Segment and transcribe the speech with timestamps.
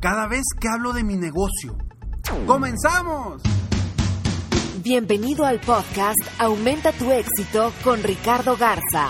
[0.00, 1.76] cada vez que hablo de mi negocio.
[2.46, 3.42] ¡Comenzamos!
[4.82, 9.08] Bienvenido al podcast Aumenta tu éxito con Ricardo Garza,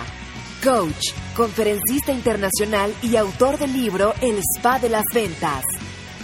[0.64, 5.64] coach, conferencista internacional y autor del libro El Spa de las Ventas.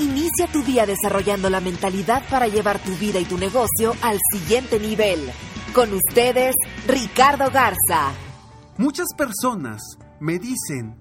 [0.01, 4.81] Inicia tu día desarrollando la mentalidad para llevar tu vida y tu negocio al siguiente
[4.81, 5.31] nivel.
[5.75, 6.55] Con ustedes,
[6.89, 8.13] Ricardo Garza.
[8.79, 9.83] Muchas personas
[10.21, 10.97] me dicen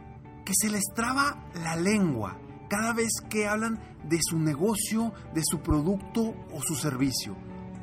[0.45, 2.42] que se les traba la lengua
[2.73, 7.35] cada vez que hablan de su negocio, de su producto o su servicio.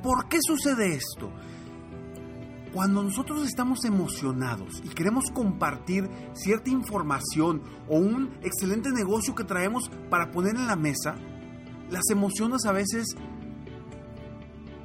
[0.03, 1.31] ¿Por qué sucede esto?
[2.75, 9.89] Cuando nosotros estamos emocionados y queremos compartir cierta información o un excelente negocio que traemos
[10.11, 11.15] para poner en la mesa,
[11.89, 13.15] las emociones a veces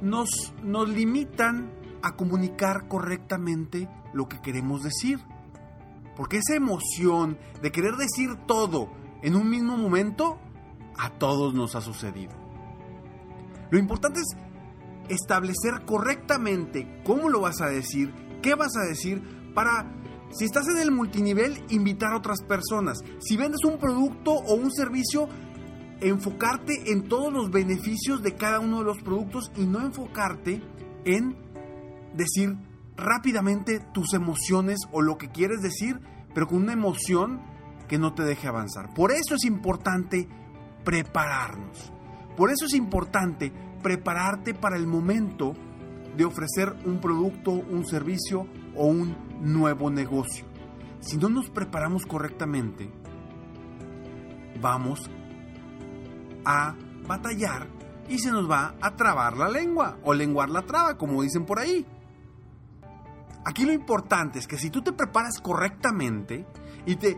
[0.02, 5.18] nos, nos limitan a comunicar correctamente lo que queremos decir.
[6.14, 10.38] Porque esa emoción de querer decir todo en un mismo momento,
[10.98, 12.32] a todos nos ha sucedido.
[13.70, 14.36] Lo importante es
[15.08, 18.12] establecer correctamente cómo lo vas a decir,
[18.42, 19.22] qué vas a decir,
[19.54, 19.92] para,
[20.30, 22.98] si estás en el multinivel, invitar a otras personas.
[23.20, 25.28] Si vendes un producto o un servicio,
[26.00, 30.62] enfocarte en todos los beneficios de cada uno de los productos y no enfocarte
[31.04, 31.36] en
[32.14, 32.56] decir
[32.96, 36.00] rápidamente tus emociones o lo que quieres decir,
[36.34, 37.40] pero con una emoción
[37.88, 38.92] que no te deje avanzar.
[38.94, 40.28] Por eso es importante
[40.84, 41.92] prepararnos.
[42.36, 43.52] Por eso es importante
[43.82, 45.54] prepararte para el momento
[46.16, 50.44] de ofrecer un producto, un servicio o un nuevo negocio.
[51.00, 52.90] Si no nos preparamos correctamente,
[54.60, 55.10] vamos
[56.44, 56.74] a
[57.06, 57.68] batallar
[58.08, 61.58] y se nos va a trabar la lengua o lenguar la traba, como dicen por
[61.58, 61.86] ahí.
[63.44, 66.46] Aquí lo importante es que si tú te preparas correctamente
[66.84, 67.16] y te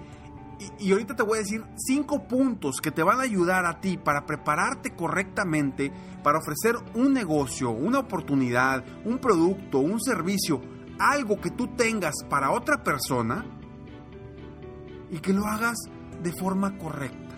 [0.78, 3.96] y, ahorita te voy a decir cinco puntos que te van a ayudar a ti
[3.96, 5.92] para prepararte correctamente
[6.22, 10.60] para ofrecer un negocio, una oportunidad, un producto, un servicio,
[10.98, 13.44] algo que tú tengas para otra persona
[15.10, 15.78] y que lo hagas
[16.22, 17.36] de forma correcta.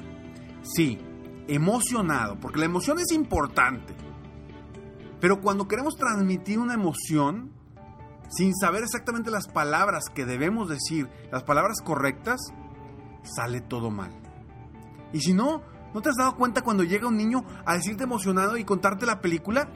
[0.63, 0.99] Sí,
[1.47, 3.95] emocionado, porque la emoción es importante.
[5.21, 7.53] Pero cuando queremos transmitir una emoción,
[8.31, 12.41] sin saber exactamente las palabras que debemos decir, las palabras correctas,
[13.23, 14.11] sale todo mal.
[15.13, 15.63] Y si no,
[15.95, 19.21] ¿no te has dado cuenta cuando llega un niño a decirte emocionado y contarte la
[19.21, 19.71] película?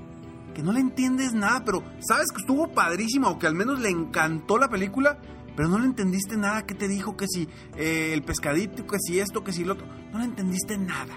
[0.55, 3.91] Que no le entiendes nada, pero sabes que estuvo padrísima o que al menos le
[3.91, 5.19] encantó la película,
[5.57, 6.65] pero no le entendiste nada.
[6.65, 7.17] ¿Qué te dijo?
[7.17, 9.87] Que si eh, el pescadito, que si esto, que si lo otro.
[10.13, 11.15] No le entendiste nada.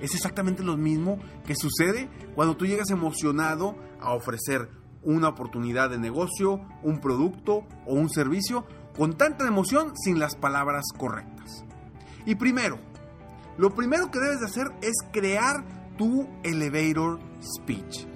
[0.00, 4.70] Es exactamente lo mismo que sucede cuando tú llegas emocionado a ofrecer
[5.02, 8.66] una oportunidad de negocio, un producto o un servicio
[8.96, 11.64] con tanta emoción sin las palabras correctas.
[12.24, 12.78] Y primero,
[13.58, 15.64] lo primero que debes de hacer es crear
[15.96, 18.06] tu elevator speech.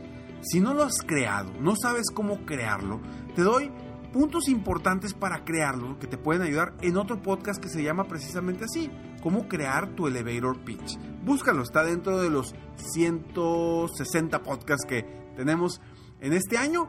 [0.43, 3.01] Si no lo has creado, no sabes cómo crearlo,
[3.35, 3.71] te doy
[4.13, 8.65] puntos importantes para crearlo que te pueden ayudar en otro podcast que se llama precisamente
[8.65, 8.91] así,
[9.23, 10.99] cómo crear tu elevator pitch.
[11.25, 12.55] Búscalo, está dentro de los
[12.93, 15.03] 160 podcasts que
[15.37, 15.81] tenemos
[16.21, 16.89] en este año.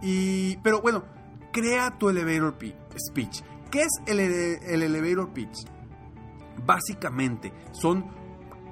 [0.00, 1.04] Y, pero bueno,
[1.52, 2.56] crea tu elevator
[2.98, 3.42] speech.
[3.70, 5.66] ¿Qué es el, el elevator pitch?
[6.64, 8.04] Básicamente son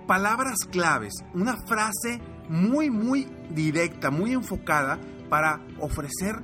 [0.07, 6.43] palabras claves, una frase muy, muy directa, muy enfocada para ofrecer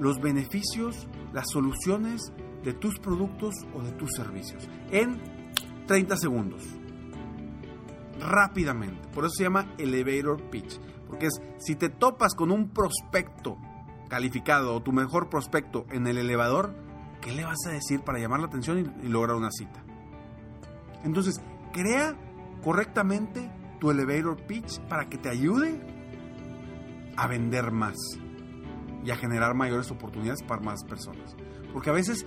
[0.00, 2.32] los beneficios, las soluciones
[2.64, 5.20] de tus productos o de tus servicios en
[5.86, 6.62] 30 segundos.
[8.18, 9.06] Rápidamente.
[9.08, 10.80] Por eso se llama elevator pitch.
[11.06, 13.58] Porque es si te topas con un prospecto
[14.08, 16.74] calificado o tu mejor prospecto en el elevador,
[17.24, 19.82] ¿qué le vas a decir para llamar la atención y, lograr una cita?
[21.02, 21.40] Entonces,
[21.74, 22.14] Crea
[22.62, 23.50] correctamente
[23.80, 25.80] tu elevator pitch para que te ayude
[27.16, 27.96] a vender más
[29.04, 31.34] y a generar mayores oportunidades para más personas.
[31.72, 32.24] Porque a veces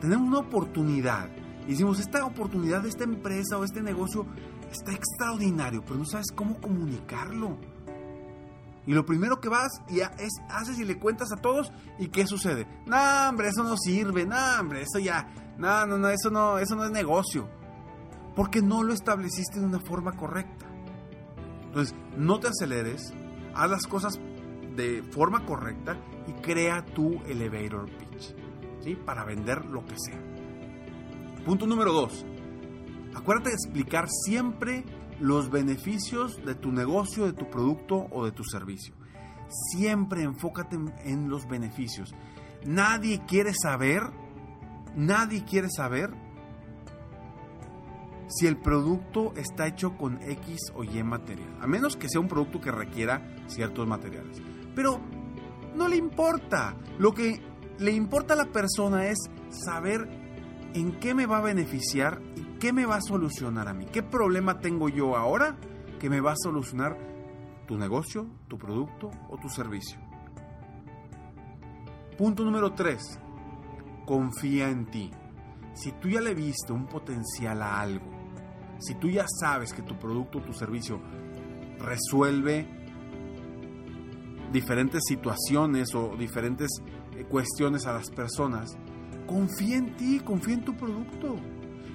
[0.00, 1.30] tenemos una oportunidad
[1.64, 4.26] y decimos, esta oportunidad de esta empresa o este negocio
[4.72, 7.56] está extraordinario, pero no sabes cómo comunicarlo.
[8.88, 12.26] Y lo primero que vas y es, haces y le cuentas a todos y ¿qué
[12.26, 12.66] sucede?
[12.86, 12.96] No,
[13.28, 16.86] hombre, eso no sirve, no, hombre, eso ya, no, no, no, eso no, eso no
[16.86, 17.50] es negocio.
[18.34, 20.64] Porque no lo estableciste de una forma correcta.
[21.66, 23.12] Entonces, no te aceleres,
[23.54, 24.18] haz las cosas
[24.74, 28.34] de forma correcta y crea tu elevator pitch,
[28.80, 28.94] ¿sí?
[28.94, 30.18] Para vender lo que sea.
[31.44, 32.24] Punto número dos.
[33.14, 34.82] Acuérdate de explicar siempre
[35.20, 38.94] los beneficios de tu negocio, de tu producto o de tu servicio.
[39.48, 42.14] Siempre enfócate en los beneficios.
[42.64, 44.02] Nadie quiere saber,
[44.94, 46.10] nadie quiere saber
[48.28, 52.28] si el producto está hecho con X o Y material, a menos que sea un
[52.28, 54.40] producto que requiera ciertos materiales.
[54.74, 55.00] Pero
[55.74, 57.40] no le importa, lo que
[57.78, 59.18] le importa a la persona es
[59.50, 60.08] saber
[60.74, 63.86] en qué me va a beneficiar y qué me va a solucionar a mí.
[63.86, 65.56] ¿Qué problema tengo yo ahora
[65.98, 66.96] que me va a solucionar
[67.66, 69.98] tu negocio, tu producto o tu servicio?
[72.16, 73.20] Punto número 3.
[74.04, 75.10] Confía en ti.
[75.74, 78.06] Si tú ya le viste un potencial a algo,
[78.80, 81.00] si tú ya sabes que tu producto o tu servicio
[81.78, 82.66] resuelve
[84.52, 86.70] diferentes situaciones o diferentes
[87.16, 88.76] eh, cuestiones a las personas,
[89.26, 91.36] confía en ti, confía en tu producto.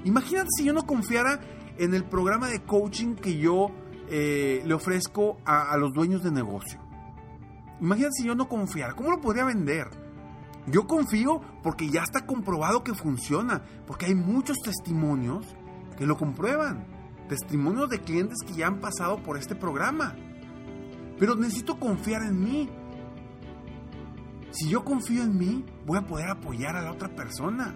[0.04, 1.40] Imagínate si yo no confiara
[1.78, 3.72] en el programa de coaching que yo
[4.10, 6.80] eh, le ofrezco a, a, los dueños de negocio.
[7.80, 9.88] Imagínate si yo no confiara, ¿cómo lo podría vender?
[10.68, 15.46] Yo confío porque ya está comprobado que funciona, porque hay muchos testimonios
[15.98, 16.86] que lo comprueban,
[17.28, 20.16] testimonios de clientes que ya han pasado por este programa.
[21.20, 22.70] Pero necesito confiar en mí,
[24.52, 27.74] si yo confío en mí, voy a poder apoyar a la otra persona.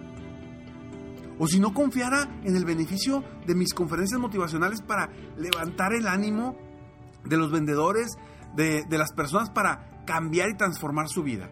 [1.38, 6.56] O si no confiara en el beneficio de mis conferencias motivacionales para levantar el ánimo
[7.24, 8.16] de los vendedores,
[8.56, 11.50] de, de las personas para cambiar y transformar su vida.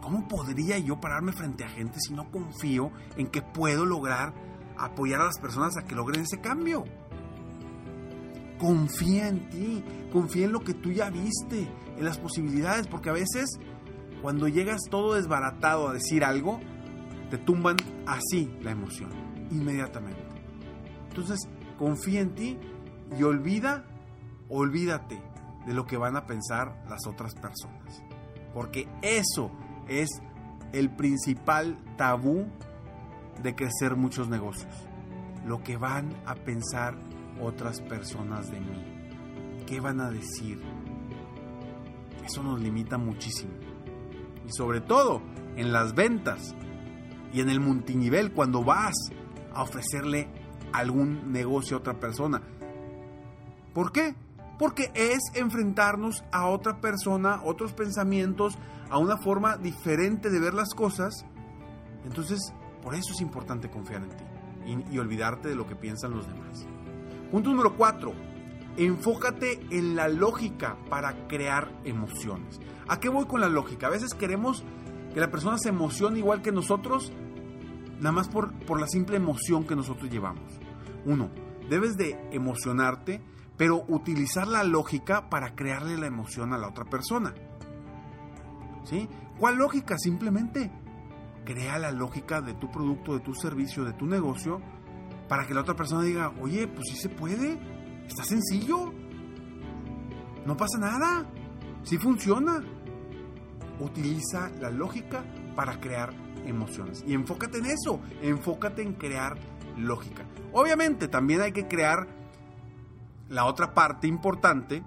[0.00, 4.34] ¿Cómo podría yo pararme frente a gente si no confío en que puedo lograr
[4.76, 6.84] apoyar a las personas a que logren ese cambio?
[8.58, 13.12] Confía en ti, confía en lo que tú ya viste, en las posibilidades, porque a
[13.12, 13.60] veces
[14.22, 16.60] cuando llegas todo desbaratado a decir algo,
[17.32, 17.76] te tumban
[18.06, 19.08] así la emoción,
[19.50, 20.22] inmediatamente.
[21.08, 21.48] Entonces,
[21.78, 22.58] confía en ti
[23.18, 23.86] y olvida,
[24.50, 25.18] olvídate
[25.64, 28.02] de lo que van a pensar las otras personas.
[28.52, 29.50] Porque eso
[29.88, 30.10] es
[30.74, 32.44] el principal tabú
[33.42, 34.74] de crecer muchos negocios.
[35.46, 36.98] Lo que van a pensar
[37.40, 39.64] otras personas de mí.
[39.66, 40.60] ¿Qué van a decir?
[42.26, 43.54] Eso nos limita muchísimo
[44.46, 45.22] y sobre todo
[45.56, 46.54] en las ventas
[47.32, 48.94] y en el multinivel cuando vas
[49.54, 50.28] a ofrecerle
[50.72, 52.42] algún negocio a otra persona.
[53.74, 54.14] ¿Por qué?
[54.58, 58.58] Porque es enfrentarnos a otra persona, otros pensamientos,
[58.90, 61.24] a una forma diferente de ver las cosas.
[62.04, 62.52] Entonces,
[62.82, 64.24] por eso es importante confiar en ti
[64.92, 66.66] y, olvidarte de lo que piensan los demás.
[67.30, 68.12] Punto número 4
[68.76, 72.58] Enfócate en la lógica para crear emociones.
[72.88, 73.88] ¿A qué voy con la lógica?
[73.88, 74.64] A veces queremos
[75.12, 77.12] que la persona se emocione igual que nosotros,
[77.98, 80.60] nada más por, por la simple emoción que nosotros llevamos.
[81.04, 81.30] Uno,
[81.68, 83.22] debes de emocionarte,
[83.56, 87.34] pero utilizar la lógica para crearle la emoción a la otra persona.
[88.84, 89.08] ¿Sí?
[89.38, 89.96] ¿Cuál lógica?
[89.98, 90.70] Simplemente
[91.44, 94.60] crea la lógica de tu producto, de tu servicio, de tu negocio,
[95.28, 97.58] para que la otra persona diga, oye, pues sí se puede
[98.06, 98.92] Está sencillo.
[100.44, 101.26] No pasa nada.
[101.82, 102.62] Sí funciona.
[103.82, 105.24] Utiliza la lógica
[105.56, 106.14] para crear
[106.46, 107.04] emociones.
[107.06, 108.00] Y enfócate en eso.
[108.22, 109.36] Enfócate en crear
[109.76, 110.24] lógica.
[110.52, 112.06] Obviamente también hay que crear
[113.28, 114.82] la otra parte importante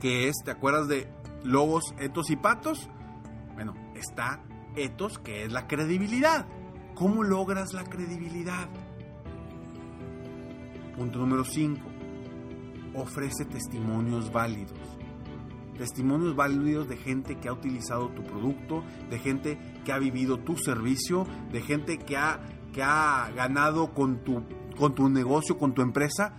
[0.00, 1.08] que es, ¿te acuerdas de
[1.42, 2.88] logos, etos y patos?
[3.54, 4.40] Bueno, está
[4.74, 6.46] etos que es la credibilidad.
[6.94, 8.68] ¿Cómo logras la credibilidad?
[10.96, 11.80] Punto número 5
[12.94, 14.95] ofrece testimonios válidos.
[15.78, 20.56] Testimonios válidos de gente que ha utilizado tu producto, de gente que ha vivido tu
[20.56, 22.40] servicio, de gente que ha,
[22.72, 24.42] que ha ganado con tu,
[24.76, 26.36] con tu negocio, con tu empresa.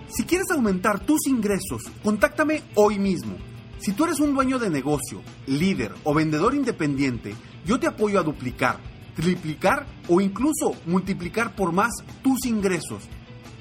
[0.09, 3.35] Si quieres aumentar tus ingresos, contáctame hoy mismo.
[3.79, 7.33] Si tú eres un dueño de negocio, líder o vendedor independiente,
[7.65, 8.77] yo te apoyo a duplicar,
[9.15, 13.03] triplicar o incluso multiplicar por más tus ingresos.